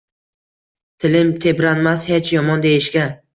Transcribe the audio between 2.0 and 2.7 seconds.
hech yomon